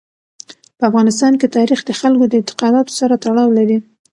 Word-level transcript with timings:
په 0.77 0.83
افغانستان 0.89 1.33
کې 1.39 1.53
تاریخ 1.57 1.79
د 1.85 1.89
خلکو 2.01 2.23
د 2.27 2.33
اعتقاداتو 2.39 2.91
سره 2.99 3.13
تړاو 3.23 3.49
لري. 3.57 3.77